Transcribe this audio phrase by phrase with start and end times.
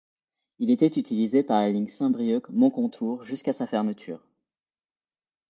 [0.57, 4.25] Il était utilisé par la ligne Saint-Brieuc- Moncontour jusqu'à sa fermeture.